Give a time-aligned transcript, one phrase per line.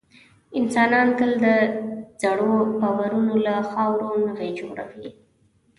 [0.59, 1.45] انسانان تل د
[2.21, 5.09] زړو باورونو له خاورو نوي جوړوي.